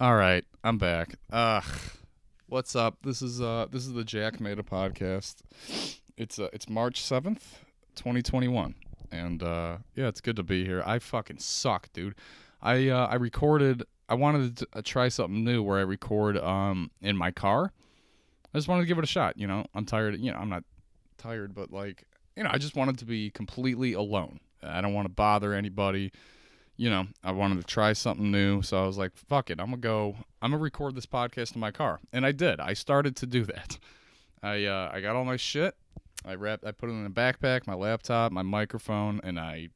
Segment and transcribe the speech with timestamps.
[0.00, 1.14] All right, I'm back.
[1.30, 1.62] Ugh,
[2.48, 2.96] what's up?
[3.04, 5.36] This is uh, this is the Jack Made a podcast.
[6.16, 7.60] It's uh, it's March seventh,
[7.94, 8.74] twenty twenty one,
[9.12, 10.82] and uh, yeah, it's good to be here.
[10.84, 12.16] I fucking suck, dude.
[12.60, 13.84] I uh, I recorded.
[14.08, 17.70] I wanted to uh, try something new where I record um in my car.
[18.52, 19.38] I just wanted to give it a shot.
[19.38, 20.18] You know, I'm tired.
[20.18, 20.64] You know, I'm not
[21.18, 22.02] tired, but like,
[22.36, 24.40] you know, I just wanted to be completely alone.
[24.60, 26.10] I don't want to bother anybody
[26.76, 28.62] you know, I wanted to try something new.
[28.62, 29.60] So I was like, fuck it.
[29.60, 32.00] I'm going to go, I'm going to record this podcast in my car.
[32.12, 32.60] And I did.
[32.60, 33.78] I started to do that.
[34.42, 35.74] I, uh, I got all my shit.
[36.24, 39.68] I wrapped, I put it in a backpack, my laptop, my microphone, and I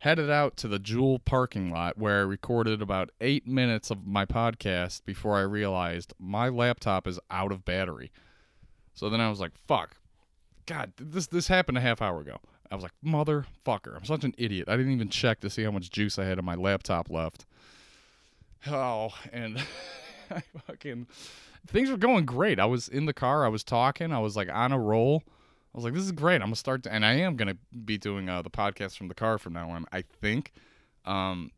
[0.00, 4.24] headed out to the Jewel parking lot where I recorded about eight minutes of my
[4.24, 8.12] podcast before I realized my laptop is out of battery.
[8.94, 9.96] So then I was like, fuck.
[10.66, 12.40] God, this this happened a half hour ago.
[12.70, 14.68] I was like, motherfucker, I'm such an idiot.
[14.68, 17.46] I didn't even check to see how much juice I had on my laptop left.
[18.66, 19.58] Oh, and
[20.30, 21.06] I fucking
[21.66, 22.58] things were going great.
[22.58, 25.22] I was in the car, I was talking, I was like on a roll.
[25.26, 26.36] I was like, this is great.
[26.36, 29.14] I'm gonna start, to, and I am gonna be doing uh, the podcast from the
[29.14, 29.86] car from now on.
[29.92, 30.52] I think.
[31.04, 31.52] Um,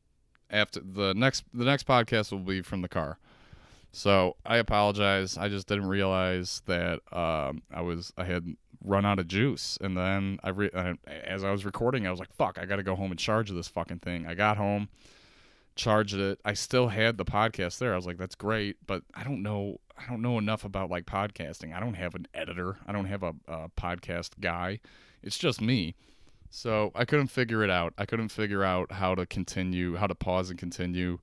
[0.51, 3.19] after the next, the next podcast will be from the car.
[3.93, 5.37] So I apologize.
[5.37, 9.97] I just didn't realize that um, I was I had run out of juice, and
[9.97, 12.59] then I re- as I was recording, I was like, "Fuck!
[12.59, 14.89] I got to go home and charge this fucking thing." I got home,
[15.77, 16.41] charged it.
[16.45, 17.93] I still had the podcast there.
[17.93, 19.79] I was like, "That's great," but I don't know.
[19.99, 21.75] I don't know enough about like podcasting.
[21.75, 22.79] I don't have an editor.
[22.87, 24.81] I don't have a, a podcast guy.
[25.23, 25.95] It's just me.
[26.49, 27.95] So I couldn't figure it out.
[27.97, 31.19] I couldn't figure out how to continue, how to pause and continue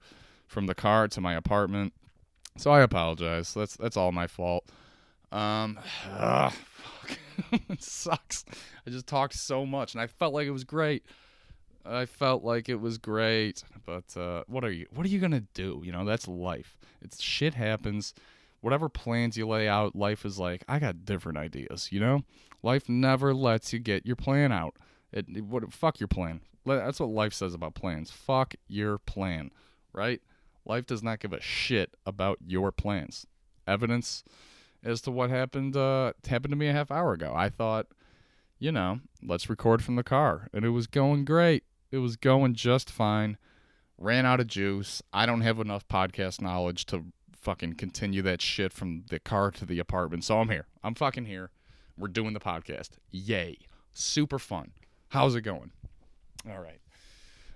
[0.47, 1.93] from the car to my apartment
[2.57, 3.53] so I apologize.
[3.53, 4.65] That's that's all my fault.
[5.31, 5.79] Um,
[6.11, 6.53] ugh,
[7.69, 8.45] it sucks.
[8.85, 11.05] I just talked so much, and I felt like it was great.
[11.85, 14.87] I felt like it was great, but uh, what are you?
[14.93, 15.81] What are you gonna do?
[15.83, 16.77] You know, that's life.
[17.01, 18.13] It's shit happens.
[18.61, 21.89] Whatever plans you lay out, life is like I got different ideas.
[21.91, 22.21] You know,
[22.63, 24.75] life never lets you get your plan out.
[25.11, 26.41] It, it what fuck your plan.
[26.65, 28.11] That's what life says about plans.
[28.11, 29.51] Fuck your plan,
[29.93, 30.21] right?
[30.65, 33.25] Life does not give a shit about your plans.
[33.65, 34.23] Evidence
[34.87, 37.33] as to what happened uh, happened to me a half hour ago.
[37.35, 37.87] I thought,
[38.57, 41.63] you know, let's record from the car, and it was going great.
[41.91, 43.37] It was going just fine.
[43.97, 45.01] Ran out of juice.
[45.11, 47.05] I don't have enough podcast knowledge to
[47.35, 50.23] fucking continue that shit from the car to the apartment.
[50.23, 50.67] So I'm here.
[50.83, 51.51] I'm fucking here.
[51.97, 52.91] We're doing the podcast.
[53.11, 53.57] Yay.
[53.93, 54.71] Super fun.
[55.09, 55.71] How's it going?
[56.49, 56.79] All right.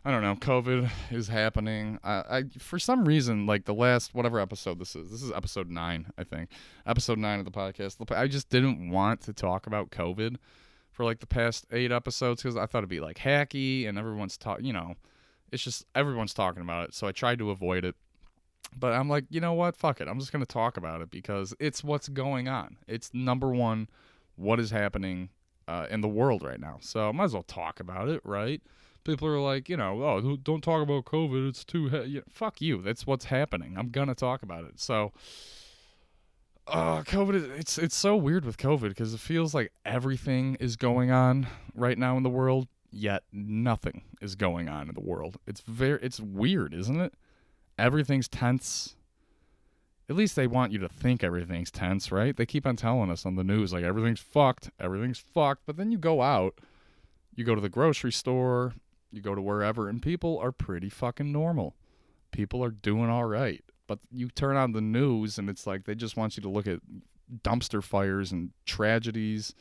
[0.04, 0.36] I don't know.
[0.36, 2.00] COVID is happening.
[2.04, 5.12] I, I for some reason like the last whatever episode this is.
[5.12, 6.50] This is episode nine, I think.
[6.88, 7.98] Episode nine of the podcast.
[8.16, 10.38] I just didn't want to talk about COVID
[10.92, 14.38] for like the past eight episodes because I thought it'd be like hacky and everyone's
[14.38, 14.66] talking.
[14.66, 14.96] You know,
[15.52, 16.96] it's just everyone's talking about it.
[16.96, 17.96] So I tried to avoid it.
[18.76, 19.76] But I'm like, you know what?
[19.76, 20.08] Fuck it.
[20.08, 22.78] I'm just gonna talk about it because it's what's going on.
[22.88, 23.88] It's number one.
[24.36, 25.30] What is happening
[25.68, 26.78] uh, in the world right now?
[26.80, 28.62] So I might as well talk about it, right?
[29.04, 31.50] People are like, you know, oh, don't talk about COVID.
[31.50, 32.22] It's too he-.
[32.30, 32.82] fuck you.
[32.82, 33.76] That's what's happening.
[33.78, 34.80] I'm gonna talk about it.
[34.80, 35.12] So,
[36.68, 37.60] uh, COVID.
[37.60, 41.98] It's it's so weird with COVID because it feels like everything is going on right
[41.98, 45.38] now in the world, yet nothing is going on in the world.
[45.48, 47.14] It's very it's weird, isn't it?
[47.78, 48.96] Everything's tense.
[50.10, 52.36] At least they want you to think everything's tense, right?
[52.36, 55.90] They keep on telling us on the news like everything's fucked, everything's fucked, but then
[55.90, 56.60] you go out,
[57.34, 58.74] you go to the grocery store,
[59.12, 61.76] you go to wherever, and people are pretty fucking normal.
[62.32, 63.64] People are doing all right.
[63.88, 66.68] But you turn on the news, and it's like they just want you to look
[66.68, 66.80] at
[67.44, 69.54] dumpster fires and tragedies.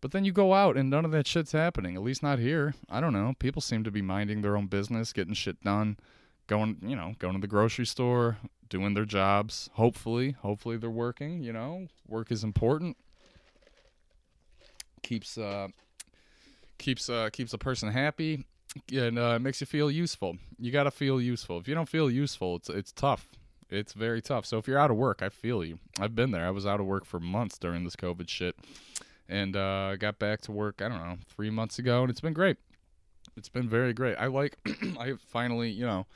[0.00, 1.94] But then you go out, and none of that shit's happening.
[1.94, 2.74] At least not here.
[2.90, 3.34] I don't know.
[3.38, 5.96] People seem to be minding their own business, getting shit done,
[6.48, 8.38] going, you know, going to the grocery store,
[8.68, 9.70] doing their jobs.
[9.74, 11.42] Hopefully, hopefully they're working.
[11.44, 12.96] You know, work is important.
[15.02, 15.68] Keeps uh,
[16.82, 18.44] keeps uh, keeps a person happy
[18.92, 20.36] and uh, makes you feel useful.
[20.58, 21.58] You got to feel useful.
[21.58, 23.28] If you don't feel useful, it's it's tough.
[23.70, 24.44] It's very tough.
[24.44, 25.78] So if you're out of work, I feel you.
[25.98, 26.46] I've been there.
[26.46, 28.56] I was out of work for months during this COVID shit,
[29.28, 30.82] and uh, got back to work.
[30.82, 32.58] I don't know three months ago, and it's been great.
[33.36, 34.16] It's been very great.
[34.18, 34.56] I like.
[34.98, 36.06] I finally, you know,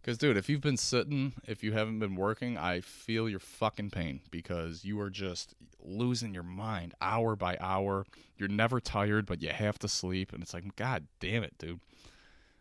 [0.00, 3.90] because, dude, if you've been sitting, if you haven't been working, I feel your fucking
[3.90, 8.04] pain because you are just losing your mind hour by hour.
[8.36, 10.32] You're never tired, but you have to sleep.
[10.32, 11.80] And it's like, God damn it, dude.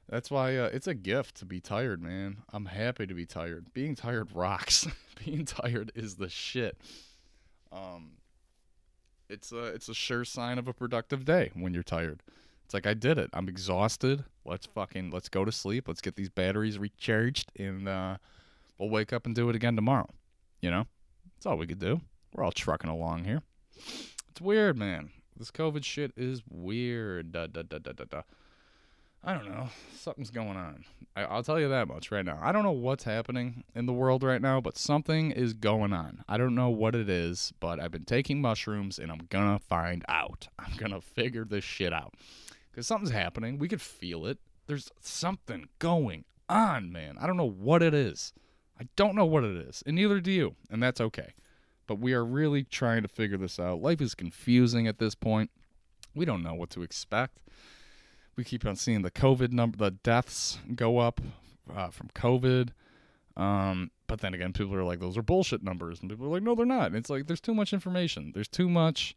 [0.09, 2.37] That's why uh, it's a gift to be tired, man.
[2.51, 3.73] I'm happy to be tired.
[3.73, 4.87] Being tired rocks.
[5.25, 6.77] Being tired is the shit.
[7.71, 8.13] Um,
[9.29, 12.21] it's a it's a sure sign of a productive day when you're tired.
[12.65, 13.29] It's like I did it.
[13.31, 14.25] I'm exhausted.
[14.43, 15.87] Let's fucking let's go to sleep.
[15.87, 18.17] Let's get these batteries recharged and uh
[18.81, 20.09] We'll wake up and do it again tomorrow.
[20.59, 20.87] You know,
[21.35, 22.01] that's all we could do.
[22.33, 23.41] We're all trucking along here.
[24.29, 25.11] It's weird, man.
[25.37, 27.31] This COVID shit is weird.
[27.31, 28.21] Da, da, da, da, da, da.
[29.23, 29.69] I don't know.
[29.95, 30.83] Something's going on.
[31.15, 32.39] I, I'll tell you that much right now.
[32.41, 36.23] I don't know what's happening in the world right now, but something is going on.
[36.27, 40.03] I don't know what it is, but I've been taking mushrooms and I'm gonna find
[40.09, 40.47] out.
[40.59, 42.15] I'm gonna figure this shit out.
[42.71, 43.59] Because something's happening.
[43.59, 44.39] We could feel it.
[44.65, 47.17] There's something going on, man.
[47.19, 48.33] I don't know what it is.
[48.79, 51.33] I don't know what it is, and neither do you, and that's okay.
[51.91, 53.81] But we are really trying to figure this out.
[53.81, 55.51] Life is confusing at this point.
[56.15, 57.39] We don't know what to expect
[58.35, 61.21] we keep on seeing the COVID number, the deaths go up
[61.73, 62.69] uh, from COVID.
[63.37, 66.01] Um, but then again, people are like, those are bullshit numbers.
[66.01, 66.87] And people are like, no, they're not.
[66.87, 68.31] And it's like, there's too much information.
[68.33, 69.15] There's too much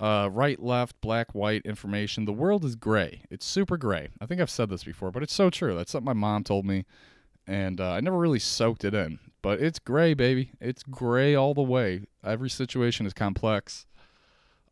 [0.00, 2.24] uh, right, left, black, white information.
[2.24, 3.22] The world is gray.
[3.30, 4.08] It's super gray.
[4.20, 5.76] I think I've said this before, but it's so true.
[5.76, 6.84] That's something my mom told me.
[7.46, 9.18] And uh, I never really soaked it in.
[9.42, 10.50] But it's gray, baby.
[10.60, 12.02] It's gray all the way.
[12.24, 13.86] Every situation is complex.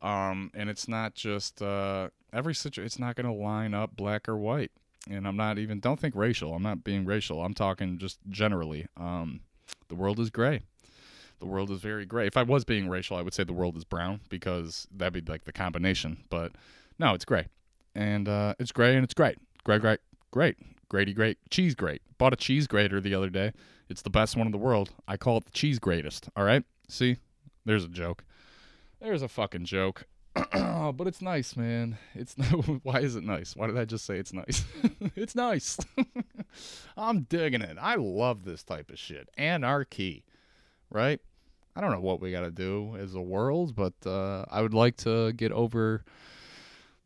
[0.03, 2.85] Um, and it's not just uh, every situation.
[2.85, 4.73] It's not going to line up black or white.
[5.09, 5.81] And I'm not even.
[5.81, 6.55] Don't think racial.
[6.55, 7.44] I'm not being racial.
[7.44, 8.87] I'm talking just generally.
[8.97, 9.41] Um,
[9.88, 10.62] the world is gray.
[11.41, 12.26] The world is very gray.
[12.26, 15.31] If I was being racial, I would say the world is brown because that'd be
[15.31, 16.25] like the combination.
[16.31, 16.53] But
[16.99, 17.47] no, it's gray,
[17.94, 19.37] and uh, it's gray and it's great.
[19.62, 20.00] Great, great,
[20.31, 20.56] great.
[20.89, 21.39] Grady, great.
[21.51, 22.03] Cheese, great.
[22.19, 23.53] Bought a cheese grater the other day.
[23.89, 24.91] It's the best one in the world.
[25.07, 26.29] I call it the cheese greatest.
[26.37, 26.65] All right.
[26.89, 27.17] See,
[27.65, 28.25] there's a joke.
[29.01, 30.05] There's a fucking joke.
[30.35, 31.99] but it's nice, man.
[32.15, 32.35] It's
[32.83, 33.55] why is it nice?
[33.55, 34.65] Why did I just say it's nice?
[35.17, 35.79] it's nice.
[36.97, 37.77] I'm digging it.
[37.81, 39.29] I love this type of shit.
[39.37, 40.25] Anarchy,
[40.91, 41.21] right?
[41.77, 44.75] I don't know what we got to do as a world, but uh, I would
[44.75, 46.05] like to get over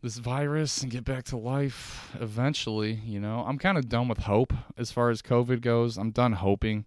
[0.03, 2.93] this virus and get back to life eventually.
[3.05, 5.97] You know, I'm kind of done with hope as far as COVID goes.
[5.97, 6.85] I'm done hoping.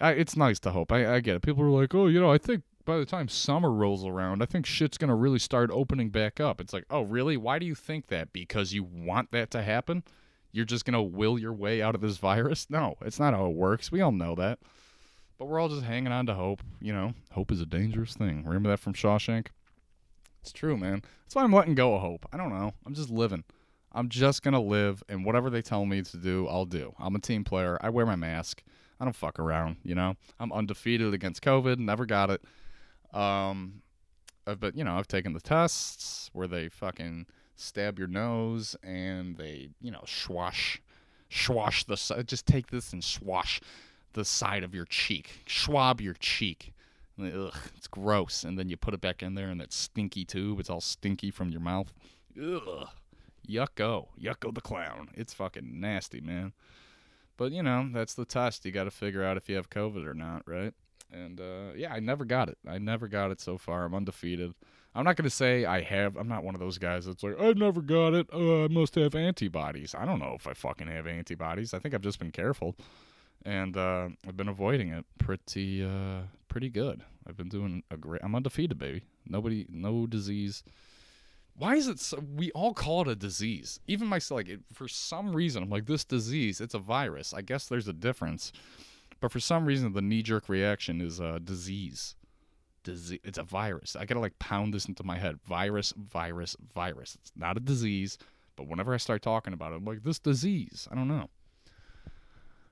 [0.00, 0.92] I, it's nice to hope.
[0.92, 1.42] I, I get it.
[1.42, 4.46] People are like, oh, you know, I think by the time summer rolls around, I
[4.46, 6.60] think shit's going to really start opening back up.
[6.60, 7.36] It's like, oh, really?
[7.36, 8.32] Why do you think that?
[8.32, 10.04] Because you want that to happen?
[10.52, 12.66] You're just going to will your way out of this virus?
[12.70, 13.92] No, it's not how it works.
[13.92, 14.60] We all know that.
[15.38, 16.62] But we're all just hanging on to hope.
[16.80, 18.42] You know, hope is a dangerous thing.
[18.44, 19.48] Remember that from Shawshank?
[20.40, 21.02] It's true, man.
[21.24, 22.26] That's why I'm letting go of hope.
[22.32, 22.72] I don't know.
[22.86, 23.44] I'm just living.
[23.92, 26.94] I'm just to live, and whatever they tell me to do, I'll do.
[26.98, 27.78] I'm a team player.
[27.80, 28.62] I wear my mask.
[29.00, 30.14] I don't fuck around, you know?
[30.40, 32.42] I'm undefeated against COVID, never got it.
[33.14, 33.82] Um,
[34.46, 37.26] uh, but you know, I've taken the tests where they fucking
[37.56, 40.80] stab your nose and they, you know, swash,
[41.30, 43.60] swash the just take this and swash
[44.14, 46.72] the side of your cheek, swab your cheek.
[47.20, 48.44] Ugh, it's gross.
[48.44, 50.60] And then you put it back in there in that stinky tube.
[50.60, 51.92] It's all stinky from your mouth.
[52.40, 52.88] Ugh,
[53.48, 55.08] yucko, yucko the clown.
[55.14, 56.52] It's fucking nasty, man.
[57.36, 58.64] But you know, that's the test.
[58.64, 60.74] You got to figure out if you have COVID or not, right?
[61.12, 62.58] And uh, yeah, I never got it.
[62.66, 63.84] I never got it so far.
[63.84, 64.54] I'm undefeated.
[64.94, 66.16] I'm not going to say I have.
[66.16, 68.26] I'm not one of those guys that's like, I've never got it.
[68.32, 69.94] Uh, I must have antibodies.
[69.94, 71.72] I don't know if I fucking have antibodies.
[71.72, 72.74] I think I've just been careful.
[73.44, 77.02] And uh, I've been avoiding it pretty uh, pretty good.
[77.26, 78.22] I've been doing a great.
[78.24, 79.02] I'm undefeated, baby.
[79.26, 80.62] Nobody, no disease.
[81.54, 82.22] Why is it so?
[82.34, 83.80] We all call it a disease.
[83.86, 87.34] Even myself, like, it, for some reason, I'm like, this disease, it's a virus.
[87.34, 88.52] I guess there's a difference
[89.20, 92.14] but for some reason, the knee jerk reaction is a disease.
[92.84, 93.20] Disease.
[93.24, 93.96] It's a virus.
[93.96, 95.40] I gotta like pound this into my head.
[95.44, 97.16] Virus, virus, virus.
[97.20, 98.18] It's not a disease,
[98.56, 100.88] but whenever I start talking about it, I'm like, this disease.
[100.90, 101.28] I don't know.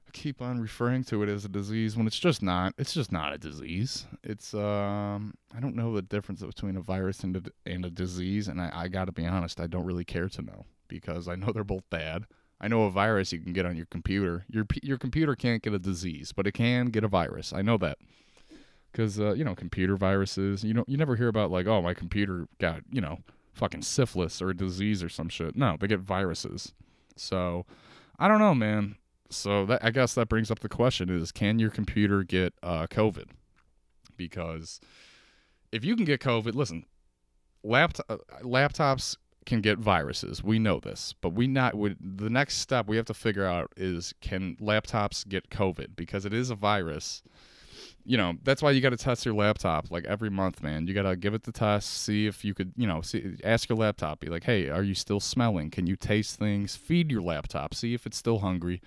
[0.06, 2.74] I keep on referring to it as a disease when it's just not.
[2.78, 4.06] It's just not a disease.
[4.22, 5.34] It's um.
[5.54, 8.70] I don't know the difference between a virus and a, and a disease, and I,
[8.72, 9.60] I gotta be honest.
[9.60, 12.24] I don't really care to know because I know they're both bad.
[12.60, 14.44] I know a virus you can get on your computer.
[14.48, 17.52] Your your computer can't get a disease, but it can get a virus.
[17.52, 17.98] I know that
[18.92, 20.64] because uh, you know computer viruses.
[20.64, 23.18] You know you never hear about like oh my computer got you know
[23.52, 25.56] fucking syphilis or a disease or some shit.
[25.56, 26.72] No, they get viruses.
[27.16, 27.66] So
[28.18, 28.96] I don't know, man.
[29.30, 32.86] So that I guess that brings up the question: Is can your computer get uh,
[32.86, 33.30] COVID?
[34.16, 34.80] Because
[35.72, 36.84] if you can get COVID, listen,
[37.62, 40.42] laptop uh, laptops can get viruses.
[40.42, 43.72] We know this, but we not would the next step we have to figure out
[43.76, 47.22] is can laptops get COVID because it is a virus.
[48.04, 50.86] You know, that's why you got to test your laptop like every month, man.
[50.86, 53.68] You got to give it the test, see if you could, you know, see ask
[53.68, 55.70] your laptop be like, "Hey, are you still smelling?
[55.70, 58.80] Can you taste things?" Feed your laptop, see if it's still hungry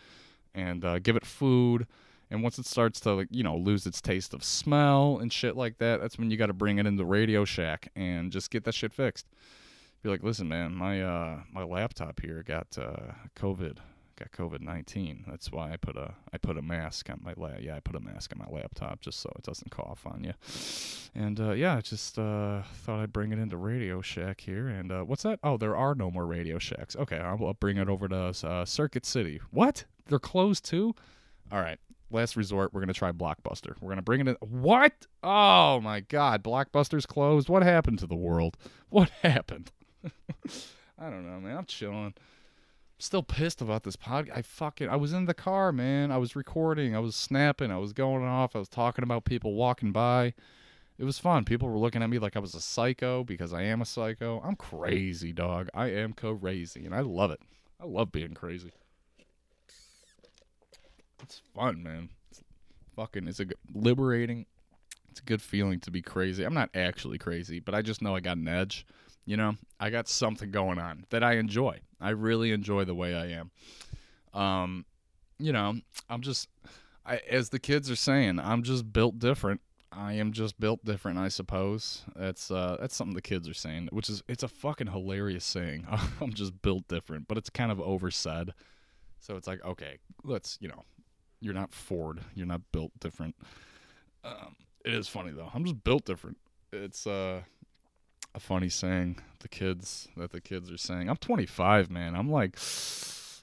[0.54, 1.88] and uh, give it food.
[2.32, 5.56] And once it starts to like, you know, lose its taste of smell and shit
[5.56, 8.64] like that, that's when you got to bring it into Radio Shack and just get
[8.66, 9.26] that shit fixed
[10.02, 13.78] be like, listen, man, my uh my laptop here got uh COVID
[14.20, 15.24] got COVID nineteen.
[15.28, 17.96] That's why I put a I put a mask on my la- yeah I put
[17.96, 20.34] a mask on my laptop just so it doesn't cough on you.
[21.16, 24.68] And uh, yeah, I just uh, thought I'd bring it into Radio Shack here.
[24.68, 25.40] And uh, what's that?
[25.44, 26.96] Oh, there are no more Radio Shacks.
[26.96, 29.40] Okay, I'll, I'll bring it over to uh, Circuit City.
[29.52, 29.86] What?
[30.08, 30.94] They're closed too?
[31.52, 31.80] All right.
[32.12, 33.76] Last resort, we're gonna try Blockbuster.
[33.80, 34.36] We're gonna bring it in.
[34.42, 35.06] What?
[35.22, 36.44] Oh my God!
[36.44, 37.50] Blockbuster's closed.
[37.50, 38.58] What happened to the world?
[38.90, 39.72] What happened?
[40.98, 41.58] I don't know, man.
[41.58, 42.14] I'm chilling.
[43.02, 44.32] Still pissed about this podcast.
[44.36, 46.12] I fucking I was in the car, man.
[46.12, 46.94] I was recording.
[46.94, 47.72] I was snapping.
[47.72, 48.58] I was going off.
[48.58, 50.34] I was talking about people walking by.
[50.98, 51.46] It was fun.
[51.46, 54.42] People were looking at me like I was a psycho because I am a psycho.
[54.44, 55.70] I'm crazy, dog.
[55.74, 57.40] I am crazy, and I love it.
[57.82, 58.74] I love being crazy.
[61.24, 62.10] It's fun, man.
[62.32, 62.42] It's
[62.98, 63.30] fucking.
[63.30, 64.46] It's a liberating.
[65.10, 66.44] It's a good feeling to be crazy.
[66.44, 68.86] I'm not actually crazy, but I just know I got an edge.
[69.26, 71.82] You know, I got something going on that I enjoy.
[72.02, 73.52] I really enjoy the way I am.
[74.34, 74.86] Um,
[75.38, 75.76] you know,
[76.10, 76.50] I'm just,
[77.06, 79.62] I, as the kids are saying, I'm just built different.
[79.92, 82.04] I am just built different, I suppose.
[82.16, 85.88] That's uh, that's something the kids are saying, which is it's a fucking hilarious saying.
[86.22, 88.54] I'm just built different, but it's kind of oversaid.
[89.20, 90.84] So it's like, okay, let's, you know,
[91.42, 93.36] you're not Ford, you're not built different.
[94.24, 95.50] Um, it is funny though.
[95.54, 96.38] I'm just built different.
[96.72, 97.42] It's uh
[98.36, 101.10] a funny saying the kids that the kids are saying.
[101.10, 102.16] I'm 25, man.
[102.16, 102.58] I'm like,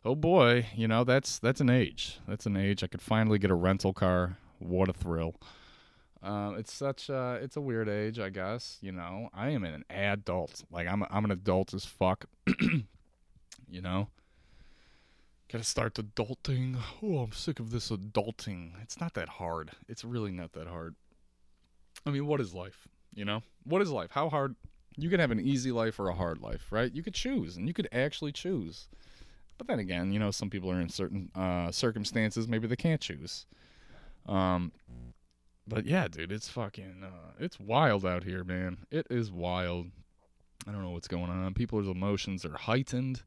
[0.04, 2.18] oh boy, you know that's that's an age.
[2.28, 2.82] That's an age.
[2.82, 4.38] I could finally get a rental car.
[4.58, 5.34] What a thrill.
[6.22, 8.78] Um, it's such a, it's a weird age, I guess.
[8.80, 10.64] You know, I am an adult.
[10.70, 12.24] Like I'm, I'm an adult as fuck.
[13.68, 14.08] you know,
[15.52, 16.78] gotta start adulting.
[17.02, 18.72] Oh, I'm sick of this adulting.
[18.82, 19.72] It's not that hard.
[19.88, 20.96] It's really not that hard.
[22.04, 22.88] I mean, what is life?
[23.14, 24.10] You know, what is life?
[24.10, 24.56] How hard?
[24.96, 26.92] You can have an easy life or a hard life, right?
[26.92, 28.88] You could choose, and you could actually choose.
[29.58, 32.48] But then again, you know, some people are in certain uh, circumstances.
[32.48, 33.46] Maybe they can't choose.
[34.26, 34.72] Um,
[35.66, 38.78] but yeah, dude, it's fucking, uh, it's wild out here, man.
[38.90, 39.86] It is wild.
[40.66, 41.54] I don't know what's going on.
[41.54, 43.22] People's emotions are heightened.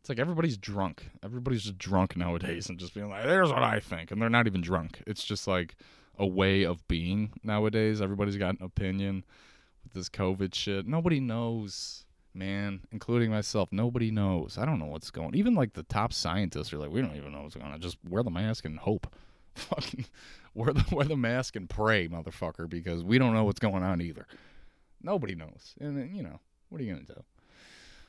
[0.00, 1.10] It's like everybody's drunk.
[1.22, 4.46] Everybody's just drunk nowadays and just being like, "There's what I think," and they're not
[4.46, 5.02] even drunk.
[5.06, 5.76] It's just like
[6.18, 8.02] a way of being nowadays.
[8.02, 9.24] Everybody's got an opinion
[9.84, 10.86] with this COVID shit.
[10.86, 13.70] Nobody knows, man, including myself.
[13.70, 14.58] Nobody knows.
[14.58, 15.34] I don't know what's going.
[15.34, 17.80] Even like the top scientists are like, we don't even know what's going on.
[17.80, 19.14] Just wear the mask and hope.
[19.54, 20.06] Fucking
[20.54, 24.00] wear the wear the mask and pray, motherfucker, because we don't know what's going on
[24.00, 24.26] either.
[25.00, 27.22] Nobody knows, and you know what are you gonna do?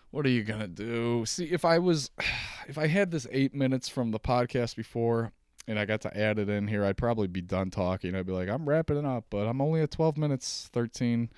[0.09, 1.25] What are you gonna do?
[1.27, 2.09] See, if I was,
[2.67, 5.33] if I had this eight minutes from the podcast before,
[5.67, 8.15] and I got to add it in here, I'd probably be done talking.
[8.15, 11.29] I'd be like, I'm wrapping it up, but I'm only at 12 minutes, 13,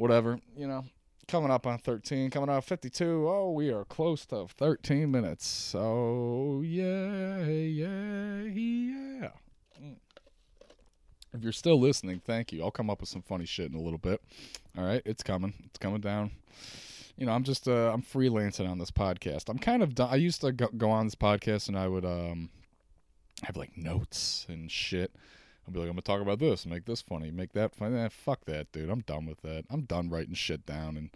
[0.00, 0.84] whatever, you know,
[1.28, 3.28] coming up on 13, coming out 52.
[3.28, 5.46] Oh, we are close to 13 minutes.
[5.46, 9.28] So, yeah, yeah, yeah.
[11.32, 12.64] If you're still listening, thank you.
[12.64, 14.20] I'll come up with some funny shit in a little bit.
[14.76, 15.54] All right, it's coming.
[15.66, 16.32] It's coming down.
[17.16, 19.48] You know, I'm just uh I'm freelancing on this podcast.
[19.48, 20.08] I'm kind of done.
[20.10, 22.48] I used to go, go on this podcast and I would um
[23.42, 25.12] have like notes and shit.
[25.66, 27.98] I'll be like, I'm gonna talk about this, make this funny, make that funny.
[27.98, 28.90] Eh, fuck that, dude.
[28.90, 29.64] I'm done with that.
[29.70, 31.10] I'm done writing shit down and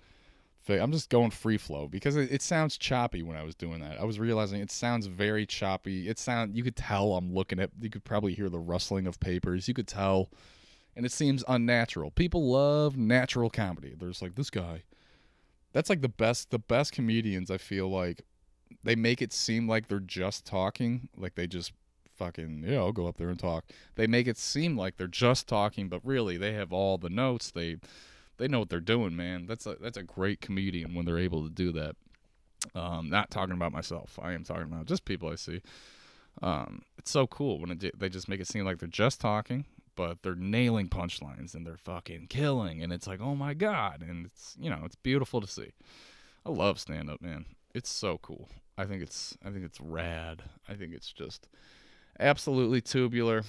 [0.68, 4.00] I'm just going free flow because it, it sounds choppy when I was doing that.
[4.00, 6.08] I was realizing it sounds very choppy.
[6.08, 7.70] It sound you could tell I'm looking at.
[7.80, 9.68] You could probably hear the rustling of papers.
[9.68, 10.30] You could tell,
[10.96, 12.10] and it seems unnatural.
[12.10, 13.94] People love natural comedy.
[13.98, 14.84] There's like this guy.
[15.72, 16.50] That's like the best.
[16.50, 17.50] The best comedians.
[17.50, 18.22] I feel like
[18.82, 21.72] they make it seem like they're just talking, like they just
[22.14, 23.64] fucking yeah i'll go up there and talk.
[23.96, 27.50] They make it seem like they're just talking but really they have all the notes.
[27.50, 27.76] They
[28.36, 29.46] they know what they're doing man.
[29.46, 31.96] That's a that's a great comedian when they're able to do that.
[32.74, 34.18] Um not talking about myself.
[34.22, 35.60] I am talking about just people i see.
[36.42, 39.66] Um it's so cool when it, they just make it seem like they're just talking
[39.96, 44.02] but they're nailing punchlines and they're fucking killing and it's like oh my god.
[44.02, 45.72] And it's you know it's beautiful to see.
[46.46, 47.46] I love stand up man.
[47.74, 48.48] It's so cool.
[48.76, 50.42] I think it's i think it's rad.
[50.68, 51.48] I think it's just
[52.18, 53.42] absolutely tubular.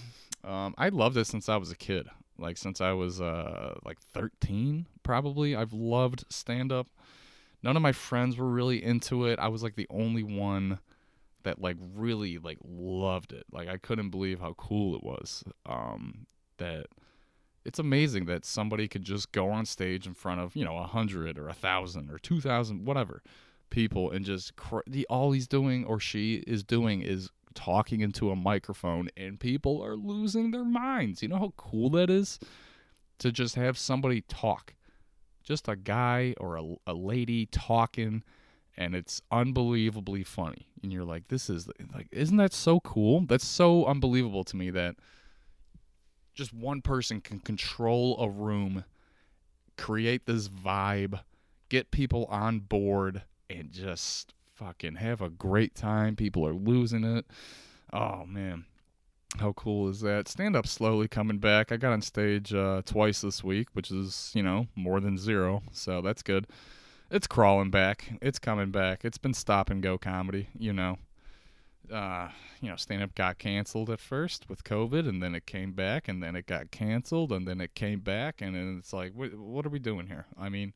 [0.43, 2.07] Um, I loved it since I was a kid.
[2.37, 5.55] Like since I was uh, like 13, probably.
[5.55, 6.87] I've loved stand up.
[7.63, 9.39] None of my friends were really into it.
[9.39, 10.79] I was like the only one
[11.43, 13.45] that like really like loved it.
[13.51, 15.43] Like I couldn't believe how cool it was.
[15.65, 16.87] Um, that
[17.63, 20.83] it's amazing that somebody could just go on stage in front of you know a
[20.83, 23.21] hundred or a thousand or two thousand whatever
[23.69, 28.29] people and just cr- the all he's doing or she is doing is talking into
[28.29, 31.21] a microphone and people are losing their minds.
[31.21, 32.39] You know how cool that is
[33.19, 34.75] to just have somebody talk.
[35.43, 38.23] Just a guy or a, a lady talking
[38.77, 40.67] and it's unbelievably funny.
[40.83, 43.21] And you're like, this is like, isn't that so cool?
[43.21, 44.95] That's so unbelievable to me that
[46.33, 48.83] just one person can control a room,
[49.77, 51.21] create this vibe,
[51.69, 56.15] get people on board, and just fucking have a great time.
[56.15, 57.25] People are losing it.
[57.93, 58.65] Oh man.
[59.39, 60.29] How cool is that?
[60.29, 61.71] Stand up slowly coming back.
[61.71, 65.61] I got on stage uh, twice this week, which is, you know, more than zero.
[65.71, 66.47] So that's good.
[67.11, 68.17] It's crawling back.
[68.21, 69.03] It's coming back.
[69.03, 70.99] It's been stop and go comedy, you know.
[71.91, 72.29] Uh,
[72.61, 76.07] you know, stand up got canceled at first with COVID, and then it came back,
[76.07, 79.35] and then it got canceled, and then it came back, and then it's like, what,
[79.35, 80.25] what are we doing here?
[80.39, 80.73] I mean,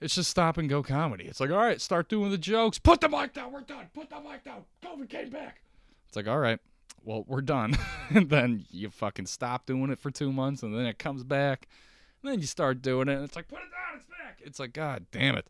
[0.00, 1.24] it's just stop and go comedy.
[1.24, 2.78] It's like, all right, start doing the jokes.
[2.78, 3.52] Put the mic down.
[3.52, 3.86] We're done.
[3.94, 4.64] Put the mic down.
[4.82, 5.60] COVID came back.
[6.08, 6.60] It's like, all right,
[7.04, 7.76] well, we're done.
[8.10, 11.68] and then you fucking stop doing it for two months, and then it comes back.
[12.22, 13.98] And then you start doing it, and it's like, put it down.
[13.98, 14.40] It's back.
[14.42, 15.46] It's like, God damn it.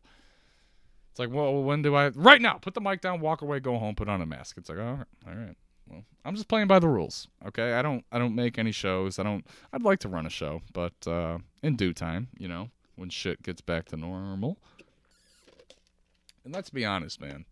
[1.11, 2.09] It's like, well, when do I?
[2.09, 4.57] Right now, put the mic down, walk away, go home, put on a mask.
[4.57, 5.55] It's like, all right, all right.
[5.87, 7.27] Well, I'm just playing by the rules.
[7.47, 9.17] Okay, I don't, I don't make any shows.
[9.17, 9.45] I don't.
[9.71, 13.43] I'd like to run a show, but uh, in due time, you know, when shit
[13.43, 14.57] gets back to normal.
[16.43, 17.45] And let's be honest, man.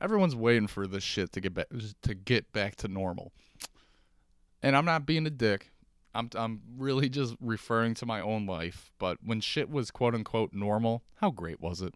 [0.00, 1.68] Everyone's waiting for this shit to get back
[2.02, 3.32] to get back to normal.
[4.62, 5.70] And I'm not being a dick.
[6.14, 8.90] I'm I'm really just referring to my own life.
[8.98, 11.94] But when shit was quote unquote normal, how great was it?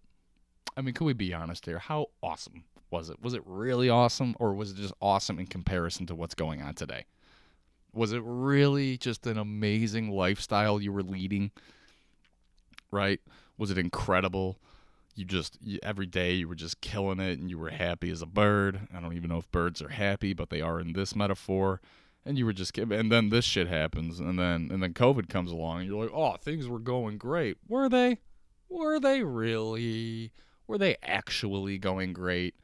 [0.76, 1.78] I mean, could we be honest here?
[1.78, 3.20] How awesome was it?
[3.20, 6.74] Was it really awesome, or was it just awesome in comparison to what's going on
[6.74, 7.06] today?
[7.92, 11.50] Was it really just an amazing lifestyle you were leading?
[12.94, 13.20] Right?
[13.58, 14.58] Was it incredible?
[15.16, 18.22] You just you, every day you were just killing it, and you were happy as
[18.22, 18.88] a bird.
[18.96, 21.80] I don't even know if birds are happy, but they are in this metaphor.
[22.24, 25.50] And you were just and then this shit happens, and then and then COVID comes
[25.50, 27.58] along, and you're like, oh, things were going great.
[27.68, 28.18] Were they?
[28.68, 30.32] Were they really?
[30.66, 32.54] Were they actually going great?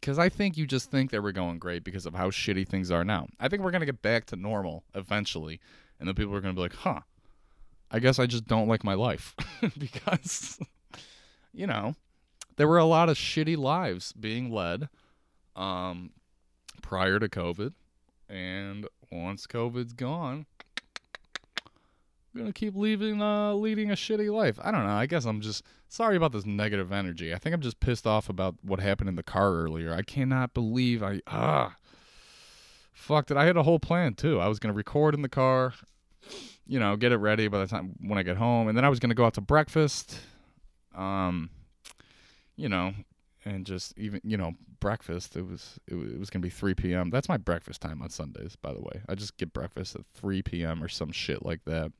[0.00, 2.90] Because I think you just think they were going great because of how shitty things
[2.90, 3.28] are now.
[3.40, 5.60] I think we're going to get back to normal eventually.
[5.98, 7.00] And then people are going to be like, huh,
[7.90, 9.34] I guess I just don't like my life.
[9.78, 10.58] because,
[11.52, 11.94] you know,
[12.56, 14.88] there were a lot of shitty lives being led
[15.56, 16.10] um,
[16.82, 17.72] prior to COVID.
[18.28, 20.46] And once COVID's gone,
[22.34, 24.58] I'm gonna keep leaving uh leading a shitty life.
[24.62, 24.92] I don't know.
[24.92, 27.34] I guess I'm just sorry about this negative energy.
[27.34, 29.94] I think I'm just pissed off about what happened in the car earlier.
[29.94, 31.74] I cannot believe I ah
[32.92, 33.36] fucked it.
[33.36, 34.40] I had a whole plan too.
[34.40, 35.72] I was gonna record in the car,
[36.68, 38.88] you know, get it ready by the time when I get home, and then I
[38.88, 40.20] was gonna go out to breakfast.
[40.94, 41.50] Um,
[42.56, 42.92] you know,
[43.44, 45.36] and just even you know breakfast.
[45.36, 47.10] It was it, it was gonna be 3 p.m.
[47.10, 49.00] That's my breakfast time on Sundays, by the way.
[49.08, 50.82] I just get breakfast at 3 p.m.
[50.82, 51.90] or some shit like that.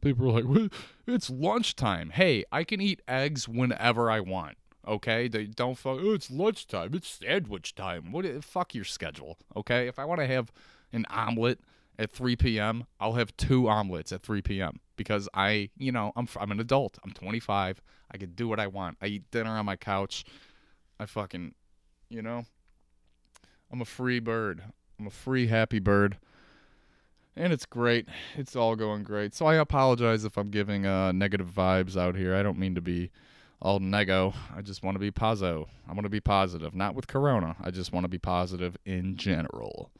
[0.00, 0.70] People are like,
[1.06, 2.10] it's lunchtime.
[2.10, 4.56] Hey, I can eat eggs whenever I want.
[4.86, 5.98] Okay, they don't fuck.
[6.00, 6.94] Oh, it's lunchtime.
[6.94, 8.12] It's sandwich time.
[8.12, 8.44] What?
[8.44, 9.38] Fuck your schedule.
[9.56, 10.52] Okay, if I want to have
[10.92, 11.60] an omelet
[11.98, 14.80] at 3 p.m., I'll have two omelets at 3 p.m.
[14.96, 16.98] because I, you know, I'm I'm an adult.
[17.04, 17.82] I'm 25.
[18.10, 18.98] I can do what I want.
[19.02, 20.24] I eat dinner on my couch.
[20.98, 21.54] I fucking,
[22.08, 22.44] you know,
[23.70, 24.62] I'm a free bird.
[24.98, 26.18] I'm a free happy bird
[27.38, 28.08] and it's great.
[28.36, 29.34] It's all going great.
[29.34, 32.34] So I apologize if I'm giving uh, negative vibes out here.
[32.34, 33.10] I don't mean to be
[33.62, 34.34] all nego.
[34.54, 35.66] I just want to be pozzo.
[35.88, 37.56] I want to be positive, not with Corona.
[37.62, 39.90] I just want to be positive in general.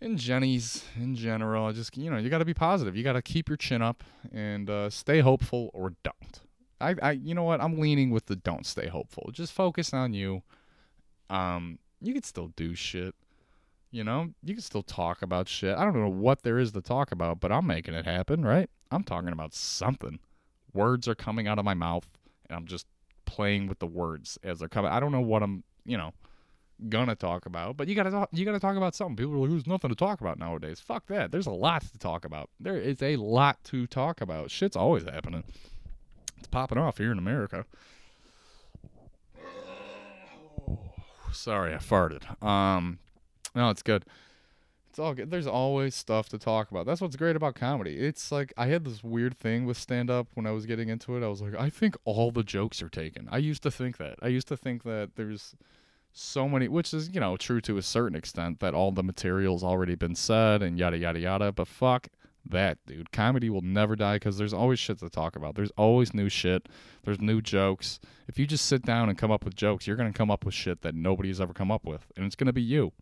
[0.00, 2.96] In Jenny's, in general, just you know you got to be positive.
[2.96, 6.40] You got to keep your chin up and uh, stay hopeful or don't.
[6.80, 7.60] I, I, you know what?
[7.60, 9.30] I'm leaning with the don't stay hopeful.
[9.32, 10.42] Just focus on you.
[11.28, 13.14] Um, you can still do shit.
[13.90, 15.76] You know, you can still talk about shit.
[15.76, 18.68] I don't know what there is to talk about, but I'm making it happen, right?
[18.90, 20.18] I'm talking about something.
[20.74, 22.06] Words are coming out of my mouth,
[22.48, 22.86] and I'm just
[23.24, 24.90] playing with the words as they're coming.
[24.90, 26.12] I don't know what I'm, you know,
[26.88, 29.16] gonna talk about, but you gotta talk, you gotta talk about something.
[29.16, 31.32] People are like, "There's nothing to talk about nowadays." Fuck that.
[31.32, 32.50] There's a lot to talk about.
[32.60, 34.50] There is a lot to talk about.
[34.50, 35.44] Shit's always happening.
[36.38, 37.66] It's popping off here in America.
[41.32, 42.42] Sorry, I farted.
[42.42, 42.98] Um,
[43.54, 44.04] no, it's good.
[44.90, 45.30] It's all good.
[45.30, 46.86] There's always stuff to talk about.
[46.86, 47.98] That's what's great about comedy.
[47.98, 51.16] It's like I had this weird thing with stand up when I was getting into
[51.16, 51.24] it.
[51.24, 53.28] I was like, I think all the jokes are taken.
[53.30, 54.18] I used to think that.
[54.22, 55.54] I used to think that there's
[56.12, 59.62] so many, which is, you know, true to a certain extent, that all the material's
[59.62, 61.52] already been said and yada, yada, yada.
[61.52, 62.08] But fuck
[62.44, 63.12] that, dude.
[63.12, 65.54] Comedy will never die because there's always shit to talk about.
[65.54, 66.68] There's always new shit.
[67.04, 68.00] There's new jokes.
[68.26, 70.44] If you just sit down and come up with jokes, you're going to come up
[70.44, 72.06] with shit that nobody's ever come up with.
[72.16, 72.92] And it's going to be you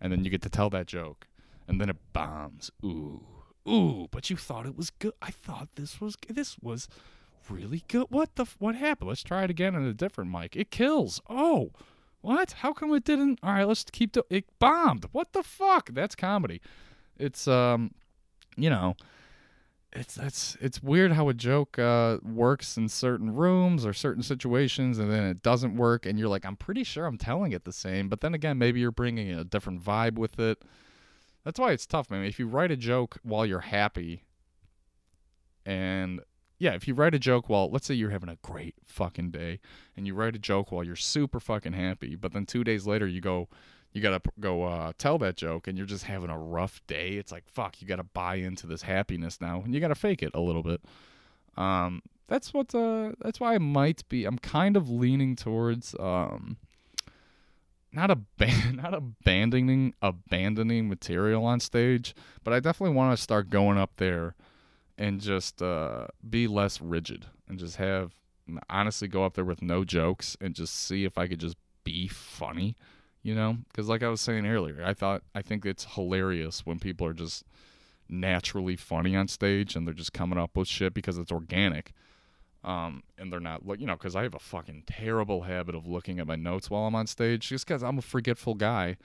[0.00, 1.26] and then you get to tell that joke,
[1.66, 2.70] and then it bombs.
[2.84, 3.22] Ooh,
[3.68, 4.08] ooh!
[4.10, 5.12] But you thought it was good.
[5.22, 6.88] I thought this was this was
[7.48, 8.06] really good.
[8.10, 9.08] What the what happened?
[9.08, 10.56] Let's try it again on a different mic.
[10.56, 11.20] It kills.
[11.28, 11.70] Oh,
[12.26, 12.52] what?
[12.52, 13.38] How come it didn't?
[13.44, 14.24] All right, let's keep the.
[14.28, 15.06] It bombed.
[15.12, 15.90] What the fuck?
[15.92, 16.60] That's comedy.
[17.16, 17.92] It's um,
[18.56, 18.96] you know,
[19.92, 24.98] it's that's it's weird how a joke uh works in certain rooms or certain situations,
[24.98, 27.72] and then it doesn't work, and you're like, I'm pretty sure I'm telling it the
[27.72, 30.58] same, but then again, maybe you're bringing a different vibe with it.
[31.44, 32.24] That's why it's tough, man.
[32.24, 34.24] If you write a joke while you're happy,
[35.64, 36.20] and
[36.58, 39.60] yeah, if you write a joke while, let's say you're having a great fucking day,
[39.96, 43.06] and you write a joke while you're super fucking happy, but then two days later
[43.06, 43.48] you go,
[43.92, 47.14] you gotta go uh, tell that joke, and you're just having a rough day.
[47.14, 50.32] It's like fuck, you gotta buy into this happiness now, and you gotta fake it
[50.34, 50.82] a little bit.
[51.56, 52.74] Um, that's what.
[52.74, 54.24] Uh, that's why I might be.
[54.24, 56.56] I'm kind of leaning towards um,
[57.92, 58.10] not
[58.72, 62.14] not abandoning abandoning material on stage,
[62.44, 64.34] but I definitely want to start going up there
[64.98, 68.12] and just uh, be less rigid and just have
[68.70, 72.08] honestly go up there with no jokes and just see if I could just be
[72.08, 72.76] funny,
[73.22, 73.58] you know?
[73.68, 77.14] Because like I was saying earlier, I thought I think it's hilarious when people are
[77.14, 77.44] just
[78.08, 81.92] naturally funny on stage and they're just coming up with shit because it's organic.
[82.64, 85.86] Um, and they're not, like you know, because I have a fucking terrible habit of
[85.86, 88.96] looking at my notes while I'm on stage, just because I'm a forgetful guy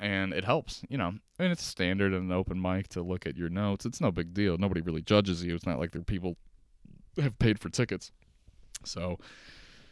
[0.00, 1.14] and it helps, you know.
[1.38, 3.86] And it's standard in an open mic to look at your notes.
[3.86, 4.56] It's no big deal.
[4.58, 5.54] Nobody really judges you.
[5.54, 6.36] It's not like there are people
[7.20, 8.12] have paid for tickets,
[8.84, 9.18] so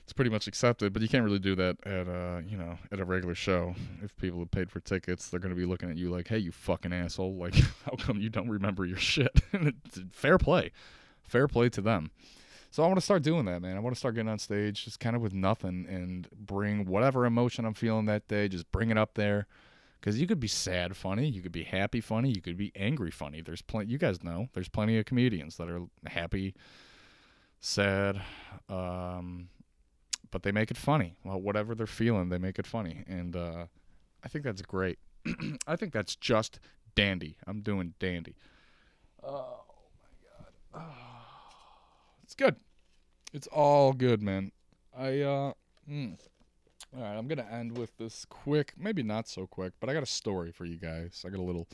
[0.04, 0.92] it's pretty much accepted.
[0.92, 3.74] But you can't really do that at uh, you know, at a regular show.
[4.02, 6.52] If people have paid for tickets, they're gonna be looking at you like, "Hey, you
[6.52, 7.34] fucking asshole!
[7.36, 9.40] Like, how come you don't remember your shit?"
[10.10, 10.72] fair play,
[11.22, 12.10] fair play to them.
[12.70, 13.76] So I want to start doing that, man.
[13.76, 17.24] I want to start getting on stage just kind of with nothing and bring whatever
[17.24, 19.46] emotion I'm feeling that day, just bring it up there
[20.06, 23.10] because you could be sad funny, you could be happy funny, you could be angry
[23.10, 23.40] funny.
[23.40, 23.90] There's plenty.
[23.90, 26.54] You guys know there's plenty of comedians that are happy,
[27.58, 28.22] sad,
[28.68, 29.48] um,
[30.30, 31.16] but they make it funny.
[31.24, 33.64] Well, whatever they're feeling, they make it funny, and uh,
[34.22, 35.00] I think that's great.
[35.66, 36.60] I think that's just
[36.94, 37.36] dandy.
[37.44, 38.36] I'm doing dandy.
[39.24, 39.64] Oh
[39.98, 41.26] my god, oh,
[42.22, 42.54] it's good.
[43.32, 44.52] It's all good, man.
[44.96, 45.52] I uh.
[45.90, 46.16] Mm.
[46.94, 50.02] All right, I'm gonna end with this quick, maybe not so quick, but I got
[50.02, 51.24] a story for you guys.
[51.26, 51.66] I got a little,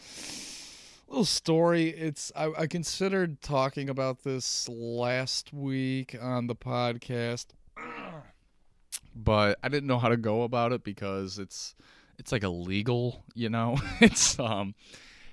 [1.08, 1.88] little story.
[1.88, 7.46] It's I, I considered talking about this last week on the podcast,
[9.14, 11.74] but I didn't know how to go about it because it's,
[12.18, 13.76] it's like illegal, you know.
[14.00, 14.74] it's um,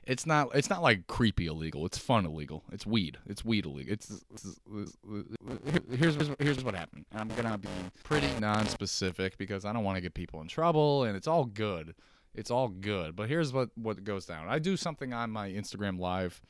[0.09, 1.85] it's not it's not like creepy illegal.
[1.85, 2.63] It's fun illegal.
[2.71, 3.19] It's weed.
[3.27, 3.93] It's weed illegal.
[3.93, 4.97] It's, it's, it's
[5.95, 7.05] here's here's what happened.
[7.13, 7.69] I'm gonna be
[8.03, 11.93] pretty non-specific because I don't want to get people in trouble, and it's all good.
[12.33, 13.15] It's all good.
[13.15, 14.49] But here's what what goes down.
[14.49, 16.41] I do something on my Instagram live.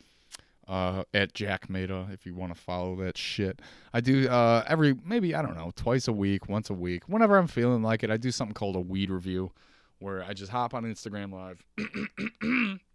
[0.67, 3.59] Uh, at Jack Meta, if you want to follow that shit.
[3.91, 7.39] I do uh, every maybe I don't know twice a week, once a week, whenever
[7.39, 8.11] I'm feeling like it.
[8.11, 9.51] I do something called a weed review,
[9.97, 12.79] where I just hop on Instagram live.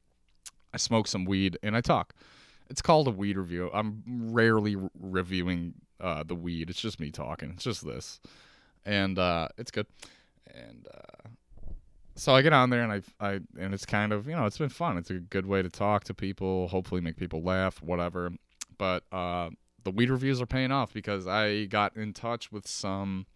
[0.74, 2.14] I smoke some weed and I talk.
[2.68, 3.70] It's called a weed review.
[3.72, 6.68] I'm rarely re- reviewing uh, the weed.
[6.68, 7.50] It's just me talking.
[7.50, 8.20] It's just this,
[8.84, 9.86] and uh, it's good.
[10.52, 11.28] And uh,
[12.16, 14.58] so I get on there and I, I, and it's kind of you know it's
[14.58, 14.98] been fun.
[14.98, 16.68] It's a good way to talk to people.
[16.68, 18.32] Hopefully make people laugh, whatever.
[18.76, 19.50] But uh,
[19.84, 23.26] the weed reviews are paying off because I got in touch with some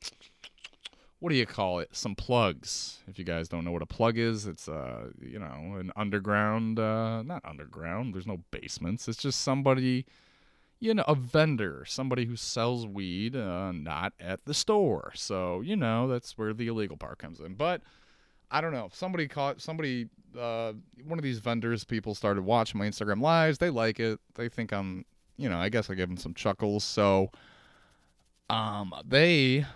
[1.21, 1.89] what do you call it?
[1.93, 2.99] Some plugs.
[3.09, 6.79] If you guys don't know what a plug is, it's uh, you know, an underground
[6.79, 9.09] uh not underground, there's no basements.
[9.09, 10.07] It's just somebody
[10.81, 15.11] you know, a vendor, somebody who sells weed uh, not at the store.
[15.15, 17.55] So, you know, that's where the illegal part comes in.
[17.55, 17.83] But
[18.51, 18.89] I don't know.
[18.93, 23.59] Somebody caught somebody uh one of these vendors people started watching my Instagram lives.
[23.59, 24.21] They like it.
[24.35, 25.05] They think I'm,
[25.37, 26.85] you know, I guess I give them some chuckles.
[26.85, 27.31] So
[28.51, 29.67] um they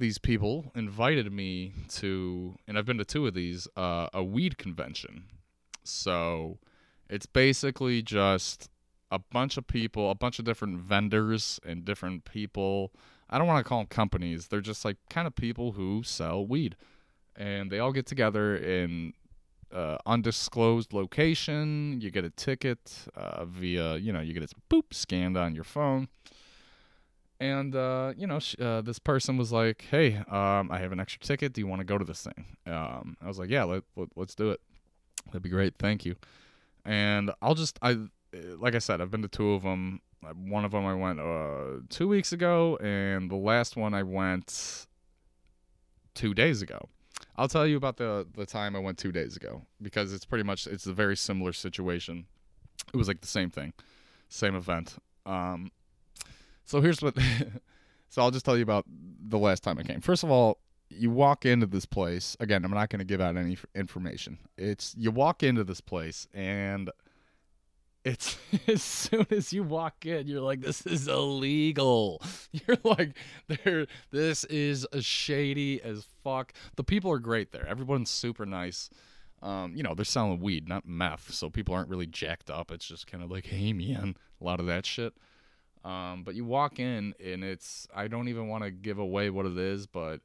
[0.00, 4.58] these people invited me to, and I've been to two of these, uh, a weed
[4.58, 5.24] convention.
[5.84, 6.58] So
[7.08, 8.70] it's basically just
[9.10, 12.92] a bunch of people, a bunch of different vendors and different people.
[13.28, 14.48] I don't want to call them companies.
[14.48, 16.76] They're just like kind of people who sell weed.
[17.36, 19.12] And they all get together in
[19.72, 22.00] uh, undisclosed location.
[22.00, 25.64] You get a ticket uh, via, you know, you get it boop scanned on your
[25.64, 26.08] phone
[27.40, 31.00] and uh, you know, sh- uh, this person was like, "Hey, um, I have an
[31.00, 31.54] extra ticket.
[31.54, 34.28] Do you want to go to this thing?" Um, I was like, "Yeah, let, let
[34.28, 34.60] us do it.
[35.26, 35.74] That'd be great.
[35.78, 36.16] Thank you."
[36.84, 37.98] And I'll just, I,
[38.58, 40.00] like I said, I've been to two of them.
[40.34, 44.86] One of them I went uh, two weeks ago, and the last one I went
[46.14, 46.88] two days ago.
[47.36, 50.44] I'll tell you about the the time I went two days ago because it's pretty
[50.44, 52.26] much it's a very similar situation.
[52.92, 53.72] It was like the same thing,
[54.28, 54.96] same event.
[55.24, 55.70] Um,
[56.70, 57.16] So here's what.
[58.10, 60.00] so I'll just tell you about the last time I came.
[60.00, 62.36] First of all, you walk into this place.
[62.38, 64.38] Again, I'm not going to give out any information.
[64.56, 66.88] It's you walk into this place and
[68.04, 72.22] it's as soon as you walk in, you're like, this is illegal.
[72.52, 73.16] You're like,
[73.48, 76.52] there, this is shady as fuck.
[76.76, 77.66] The people are great there.
[77.66, 78.90] Everyone's super nice.
[79.42, 82.70] Um, you know, they're selling weed, not meth, so people aren't really jacked up.
[82.70, 85.14] It's just kind of like, hey man, a lot of that shit.
[85.84, 89.46] Um, but you walk in and it's I don't even want to give away what
[89.46, 90.20] it is, but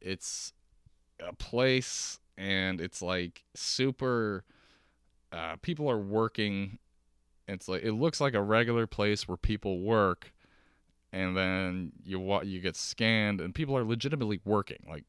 [0.00, 0.52] it's
[1.20, 4.44] a place and it's like super
[5.32, 6.78] uh, people are working.
[7.46, 10.32] It's like it looks like a regular place where people work
[11.12, 15.04] and then you wa- you get scanned and people are legitimately working like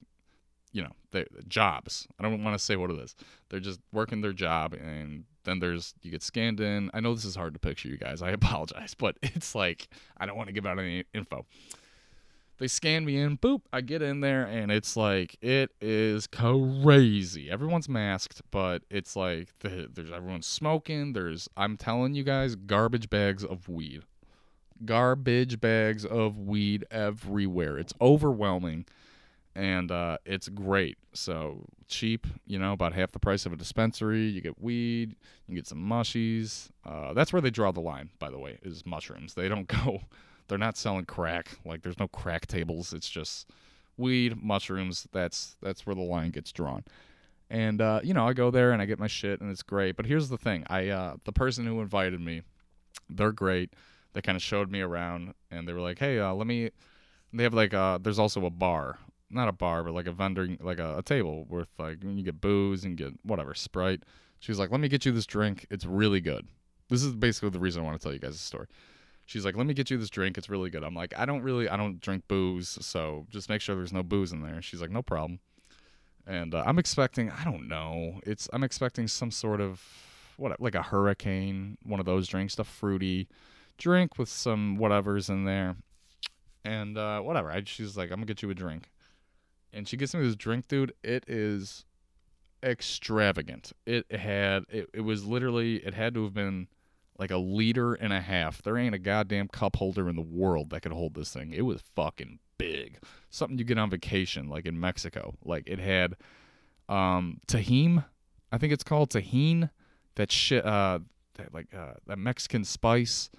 [0.71, 2.07] you know they jobs.
[2.19, 3.15] I don't want to say what it is.
[3.49, 6.91] They're just working their job and then there's you get scanned in.
[6.93, 8.21] I know this is hard to picture you guys.
[8.21, 11.45] I apologize but it's like i don't want to give out any info.
[12.57, 17.49] They scan me in boop i get in there and it's like it is crazy.
[17.49, 23.09] Everyone's masked but it's like the, there's everyone smoking there's i'm telling you guys garbage
[23.09, 24.03] bags of weed.
[24.83, 27.77] Garbage bags of weed everywhere.
[27.77, 28.85] It's overwhelming
[29.55, 34.23] and uh, it's great so cheap you know about half the price of a dispensary
[34.23, 35.15] you get weed
[35.47, 38.85] you get some mushies uh, that's where they draw the line by the way is
[38.85, 40.01] mushrooms they don't go
[40.47, 41.57] they're not selling crack.
[41.65, 42.93] Like there's no crack tables.
[42.93, 43.49] It's just
[43.97, 45.07] weed, mushrooms.
[45.11, 46.83] That's that's where the line gets drawn.
[47.49, 49.95] And uh, you know, I go there and I get my shit and it's great.
[49.95, 50.65] But here's the thing.
[50.67, 52.41] I uh, the person who invited me,
[53.09, 53.73] they're great.
[54.13, 56.71] They kind of showed me around and they were like, "Hey, uh, let me."
[57.33, 58.97] They have like uh, there's also a bar,
[59.35, 62.41] not a bar, but like a vending, like a, a table with like you get
[62.41, 64.03] booze and get whatever Sprite.
[64.39, 65.65] She's like, "Let me get you this drink.
[65.69, 66.47] It's really good."
[66.89, 68.67] This is basically the reason I want to tell you guys the story
[69.25, 70.37] she's like, "Let me get you this drink.
[70.37, 73.61] It's really good." I'm like, "I don't really, I don't drink booze, so just make
[73.61, 75.39] sure there's no booze in there." She's like, "No problem."
[76.27, 79.81] And uh, I'm expecting, I don't know, it's I'm expecting some sort of
[80.37, 83.27] what, like a hurricane, one of those drinks, a fruity
[83.77, 85.75] drink with some whatever's in there,
[86.63, 87.51] and uh, whatever.
[87.51, 88.89] I, she's like, "I'm gonna get you a drink,"
[89.75, 90.93] and she gets me this drink, dude.
[91.03, 91.85] It is
[92.63, 93.73] extravagant.
[93.85, 96.67] It had, it, it was literally, it had to have been
[97.19, 98.61] like a liter and a half.
[98.61, 101.51] There ain't a goddamn cup holder in the world that could hold this thing.
[101.53, 102.99] It was fucking big.
[103.29, 105.35] Something you get on vacation, like in Mexico.
[105.43, 106.15] Like it had
[106.87, 108.05] um Tajín,
[108.51, 109.69] I think it's called tahine.
[110.15, 110.99] That shit uh
[111.35, 113.29] that like uh that Mexican spice.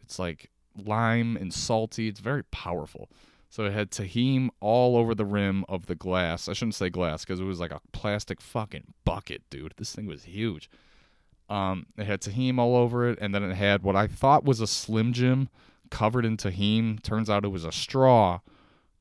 [0.00, 2.08] It's like lime and salty.
[2.08, 3.10] It's very powerful.
[3.52, 6.48] So it had Tajín all over the rim of the glass.
[6.48, 9.74] I shouldn't say glass because it was like a plastic fucking bucket, dude.
[9.76, 10.70] This thing was huge.
[11.50, 14.62] Um, it had Tajín all over it, and then it had what I thought was
[14.62, 15.50] a Slim Jim
[15.90, 17.02] covered in Tajín.
[17.02, 18.40] Turns out it was a straw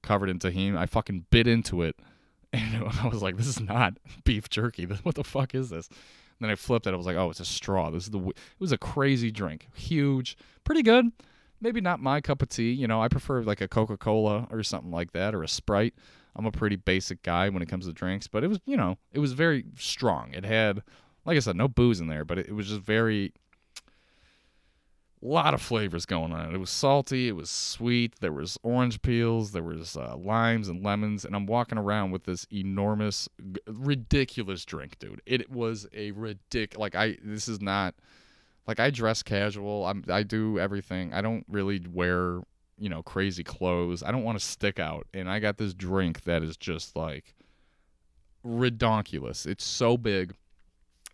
[0.01, 0.77] covered in Tajín.
[0.77, 1.95] I fucking bit into it,
[2.51, 3.93] and I was like, "This is not
[4.25, 4.83] beef jerky.
[5.03, 5.97] What the fuck is this?" And
[6.41, 6.93] then I flipped it.
[6.93, 7.89] I was like, "Oh, it's a straw.
[7.89, 10.35] This is the." It was a crazy drink, huge,
[10.65, 11.13] pretty good.
[11.61, 12.71] Maybe not my cup of tea.
[12.71, 15.93] You know, I prefer like a Coca Cola or something like that, or a Sprite.
[16.35, 18.97] I'm a pretty basic guy when it comes to drinks, but it was, you know,
[19.11, 20.33] it was very strong.
[20.33, 20.81] It had
[21.25, 23.33] like I said, no booze in there, but it, it was just very
[25.23, 26.53] a lot of flavors going on.
[26.53, 30.83] It was salty, it was sweet, there was orange peels, there was uh, limes and
[30.83, 33.29] lemons, and I'm walking around with this enormous,
[33.67, 35.21] ridiculous drink, dude.
[35.27, 37.93] It was a ridic like I this is not
[38.67, 39.85] like I dress casual.
[39.85, 41.13] I'm I do everything.
[41.13, 42.41] I don't really wear
[42.77, 44.03] you know crazy clothes.
[44.03, 47.33] I don't want to stick out, and I got this drink that is just like
[48.45, 49.45] redonkulous.
[49.45, 50.35] It's so big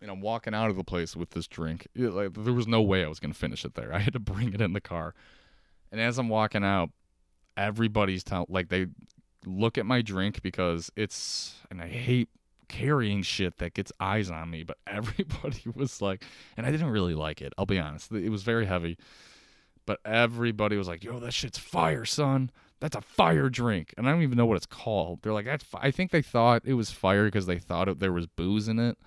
[0.00, 1.86] and I'm walking out of the place with this drink.
[1.94, 3.92] It, like there was no way I was gonna finish it there.
[3.94, 5.14] I had to bring it in the car.
[5.90, 6.90] And as I'm walking out,
[7.56, 8.86] everybody's telling like they
[9.46, 12.28] look at my drink because it's and I hate
[12.68, 16.24] carrying shit that gets eyes on me, but everybody was like
[16.56, 18.12] and I didn't really like it, I'll be honest.
[18.12, 18.98] It was very heavy.
[19.86, 22.50] But everybody was like, "Yo, that shit's fire, son.
[22.78, 25.22] That's a fire drink." And I don't even know what it's called.
[25.22, 28.12] They're like, "That's." I think they thought it was fire because they thought it, there
[28.12, 28.98] was booze in it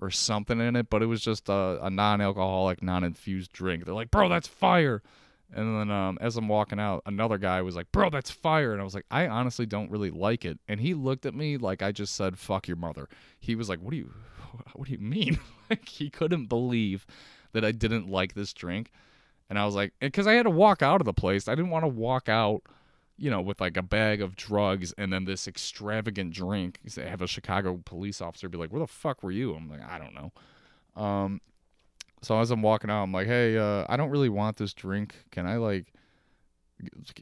[0.00, 3.84] or something in it, but it was just a, a non-alcoholic, non-infused drink.
[3.84, 5.02] They're like, "Bro, that's fire."
[5.54, 8.80] And then um, as I'm walking out, another guy was like, "Bro, that's fire." And
[8.80, 11.82] I was like, "I honestly don't really like it." And he looked at me like
[11.82, 14.12] I just said, "Fuck your mother." He was like, "What do you
[14.74, 15.38] what do you mean?"
[15.70, 17.06] like he couldn't believe
[17.52, 18.90] that I didn't like this drink.
[19.50, 21.48] And I was like, "Cuz I had to walk out of the place.
[21.48, 22.62] I didn't want to walk out
[23.18, 26.80] you know, with like a bag of drugs and then this extravagant drink.
[26.96, 29.82] I have a Chicago police officer be like, "Where the fuck were you?" I'm like,
[29.82, 30.32] "I don't know."
[31.00, 31.40] Um,
[32.22, 35.14] so as I'm walking out, I'm like, "Hey, uh, I don't really want this drink.
[35.30, 35.92] Can I like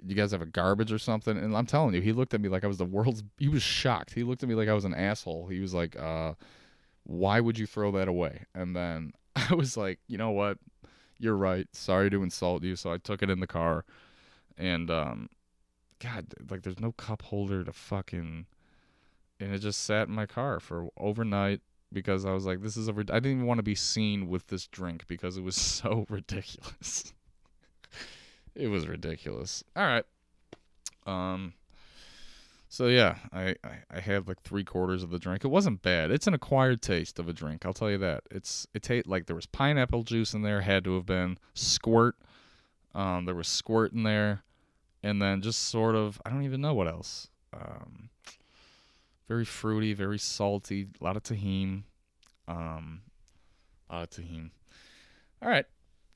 [0.02, 2.48] you guys have a garbage or something?" And I'm telling you, he looked at me
[2.48, 3.22] like I was the world's.
[3.38, 4.12] He was shocked.
[4.14, 5.48] He looked at me like I was an asshole.
[5.48, 6.34] He was like, uh,
[7.04, 10.58] "Why would you throw that away?" And then I was like, "You know what?
[11.18, 11.66] You're right.
[11.72, 13.84] Sorry to insult you." So I took it in the car,
[14.58, 15.30] and um,
[15.98, 18.46] God, like there's no cup holder to fucking,
[19.40, 22.88] and it just sat in my car for overnight because I was like, this is
[22.88, 22.92] a.
[22.92, 26.06] Rid- I didn't even want to be seen with this drink because it was so
[26.08, 27.12] ridiculous.
[28.54, 29.64] it was ridiculous.
[29.76, 30.04] All right.
[31.06, 31.54] Um.
[32.68, 35.44] So yeah, I, I I had like three quarters of the drink.
[35.44, 36.12] It wasn't bad.
[36.12, 37.66] It's an acquired taste of a drink.
[37.66, 38.22] I'll tell you that.
[38.30, 40.60] It's it tastes like there was pineapple juice in there.
[40.60, 42.14] Had to have been squirt.
[42.94, 44.44] Um, there was squirt in there,
[45.02, 47.28] and then just sort of I don't even know what else.
[47.52, 48.10] Um,
[49.30, 51.84] very fruity, very salty, a lot of Tajín.
[52.48, 53.02] Um,
[53.88, 54.50] a lot of Tajín.
[55.40, 55.64] All right.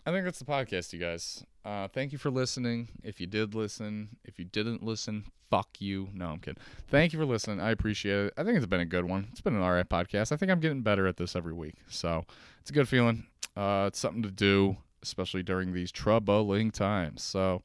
[0.05, 1.45] I think that's the podcast, you guys.
[1.65, 2.89] Uh, thank you for listening.
[3.05, 6.09] If you did listen, if you didn't listen, fuck you.
[6.13, 6.61] No, I'm kidding.
[6.89, 7.61] Thank you for listening.
[7.61, 8.35] I appreciate it.
[8.37, 9.29] I think it's been a good one.
[9.31, 10.33] It's been an alright podcast.
[10.33, 11.77] I think I'm getting better at this every week.
[11.87, 12.25] So
[12.63, 13.29] it's a good feeling.
[13.57, 17.23] Uh, it's something to do, especially during these troubling times.
[17.23, 17.63] So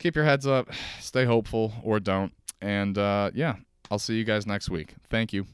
[0.00, 2.32] keep your heads up, stay hopeful or don't.
[2.60, 3.56] And uh, yeah,
[3.90, 4.94] I'll see you guys next week.
[5.08, 5.46] Thank you.